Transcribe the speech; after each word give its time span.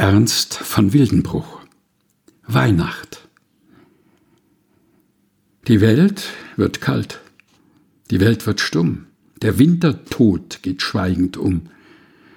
Ernst 0.00 0.54
von 0.54 0.94
Wildenbruch 0.94 1.60
Weihnacht 2.46 3.28
Die 5.68 5.82
Welt 5.82 6.22
wird 6.56 6.80
kalt, 6.80 7.20
die 8.10 8.18
Welt 8.18 8.46
wird 8.46 8.60
stumm, 8.60 9.04
der 9.42 9.58
Wintertod 9.58 10.60
geht 10.62 10.80
schweigend 10.80 11.36
um. 11.36 11.66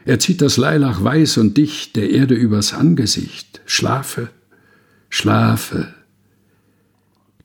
Er 0.03 0.19
zieht 0.19 0.41
das 0.41 0.57
Leilach 0.57 1.05
weiß 1.05 1.37
und 1.37 1.55
dicht 1.55 1.95
der 1.95 2.09
Erde 2.09 2.35
übers 2.35 2.73
Angesicht. 2.73 3.61
Schlafe, 3.65 4.27
schlafe. 5.09 5.93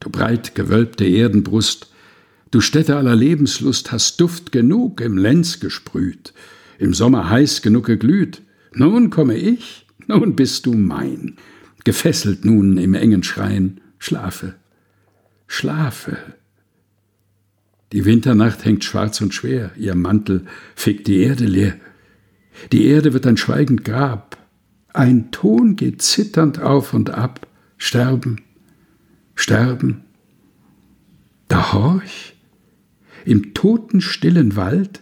Du 0.01 0.09
breit 0.09 0.53
gewölbte 0.53 1.05
Erdenbrust, 1.05 1.93
du 2.51 2.59
Stätte 2.59 2.97
aller 2.97 3.15
Lebenslust, 3.15 3.93
hast 3.93 4.19
Duft 4.19 4.51
genug 4.51 4.99
im 4.99 5.17
Lenz 5.17 5.61
gesprüht, 5.61 6.33
im 6.77 6.93
Sommer 6.93 7.29
heiß 7.29 7.61
genug 7.61 7.85
geglüht. 7.85 8.41
Nun 8.73 9.11
komme 9.11 9.35
ich, 9.35 9.85
nun 10.09 10.35
bist 10.35 10.65
du 10.65 10.73
mein, 10.73 11.37
gefesselt 11.83 12.43
nun 12.43 12.77
im 12.77 12.95
engen 12.95 13.23
Schrein, 13.23 13.79
schlafe, 13.99 14.55
schlafe. 15.47 16.17
Die 17.93 18.05
Winternacht 18.05 18.65
hängt 18.65 18.83
schwarz 18.83 19.21
und 19.21 19.33
schwer, 19.33 19.71
ihr 19.77 19.95
Mantel 19.95 20.45
fegt 20.75 21.07
die 21.07 21.19
Erde 21.19 21.45
leer. 21.45 21.75
Die 22.71 22.87
Erde 22.87 23.13
wird 23.13 23.25
ein 23.27 23.37
schweigend 23.37 23.85
Grab, 23.85 24.37
ein 24.93 25.31
Ton 25.31 25.75
geht 25.75 26.01
zitternd 26.01 26.59
auf 26.59 26.93
und 26.93 27.11
ab, 27.11 27.47
sterben, 27.77 28.41
sterben. 29.35 30.03
Da 31.47 31.71
horch, 31.71 32.35
im 33.25 33.53
toten 33.53 34.01
stillen 34.01 34.55
Wald, 34.55 35.01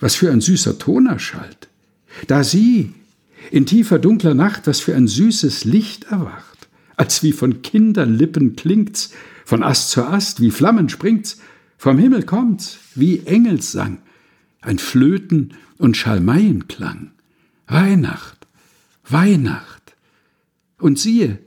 was 0.00 0.16
für 0.16 0.32
ein 0.32 0.40
süßer 0.40 0.78
Ton 0.78 1.06
erschallt. 1.06 1.68
Da 2.26 2.42
sieh, 2.42 2.92
in 3.50 3.66
tiefer 3.66 3.98
dunkler 3.98 4.34
Nacht, 4.34 4.66
was 4.66 4.80
für 4.80 4.94
ein 4.94 5.08
süßes 5.08 5.64
Licht 5.64 6.04
erwacht. 6.04 6.68
Als 6.96 7.22
wie 7.22 7.32
von 7.32 7.62
Kinderlippen 7.62 8.56
klingt's, 8.56 9.12
von 9.44 9.62
Ast 9.62 9.90
zu 9.90 10.04
Ast, 10.04 10.40
wie 10.40 10.50
Flammen 10.50 10.88
springt's, 10.88 11.40
vom 11.76 11.98
Himmel 11.98 12.24
kommt's, 12.24 12.78
wie 12.94 13.20
Engelssang, 13.24 13.98
ein 14.60 14.78
Flöten 14.78 15.54
und 15.78 15.96
Schalmeienklang. 15.96 17.12
Weihnacht, 17.66 18.46
Weihnacht. 19.08 19.94
Und 20.78 20.98
siehe, 20.98 21.38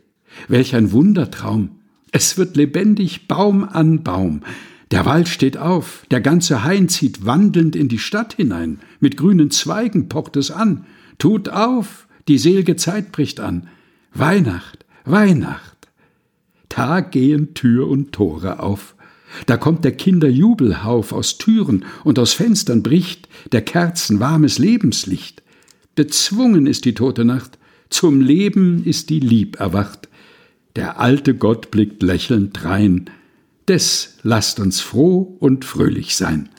welch 0.47 0.75
ein 0.75 0.91
Wundertraum. 0.91 1.79
Es 2.11 2.37
wird 2.37 2.55
lebendig 2.55 3.27
Baum 3.27 3.63
an 3.63 4.03
Baum. 4.03 4.41
Der 4.91 5.05
Wald 5.05 5.29
steht 5.29 5.57
auf, 5.57 6.05
der 6.11 6.19
ganze 6.19 6.63
Hain 6.63 6.89
zieht 6.89 7.25
wandelnd 7.25 7.75
in 7.75 7.87
die 7.87 7.99
Stadt 7.99 8.33
hinein. 8.33 8.79
Mit 8.99 9.15
grünen 9.15 9.49
Zweigen 9.49 10.09
pocht 10.09 10.35
es 10.35 10.51
an. 10.51 10.85
Tut 11.21 11.49
auf, 11.49 12.07
die 12.27 12.39
selge 12.39 12.77
Zeit 12.77 13.11
bricht 13.11 13.39
an. 13.39 13.67
Weihnacht, 14.11 14.85
Weihnacht. 15.05 15.87
Tag 16.67 17.11
gehen 17.11 17.53
Tür 17.53 17.87
und 17.87 18.11
Tore 18.11 18.59
auf. 18.59 18.95
Da 19.45 19.57
kommt 19.57 19.85
der 19.85 19.91
Kinder 19.91 20.27
Jubelhauf 20.27 21.13
aus 21.13 21.37
Türen 21.37 21.85
und 22.03 22.17
aus 22.17 22.33
Fenstern 22.33 22.81
bricht 22.81 23.29
der 23.51 23.61
Kerzen 23.61 24.19
warmes 24.19 24.57
Lebenslicht. 24.57 25.43
Bezwungen 25.93 26.65
ist 26.65 26.85
die 26.85 26.95
tote 26.95 27.23
Nacht, 27.23 27.59
zum 27.91 28.19
Leben 28.21 28.83
ist 28.83 29.11
die 29.11 29.19
Lieb 29.19 29.59
erwacht. 29.59 30.09
Der 30.75 30.99
alte 30.99 31.35
Gott 31.35 31.69
blickt 31.69 32.01
lächelnd 32.01 32.63
drein. 32.63 33.11
Des 33.67 34.17
lasst 34.23 34.59
uns 34.59 34.79
froh 34.79 35.37
und 35.39 35.65
fröhlich 35.65 36.15
sein. 36.15 36.49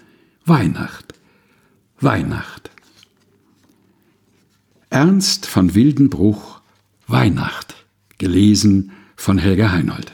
Weihnacht, 0.45 1.15
Weihnacht. 1.99 2.72
Ernst 4.93 5.47
von 5.47 5.75
Wildenbruch 5.75 6.61
Weihnacht, 7.07 7.87
gelesen 8.19 8.93
von 9.17 9.39
Helga 9.39 9.73
Heinold. 9.73 10.13